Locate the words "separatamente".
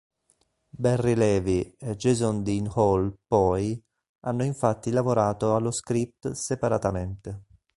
6.31-7.43